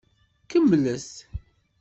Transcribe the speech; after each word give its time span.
Kemmlet. 0.49 1.09